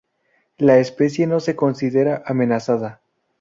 La 0.57 0.79
especie 0.79 1.27
no 1.27 1.39
se 1.39 1.55
considera 1.55 2.23
amenazada. 2.25 3.03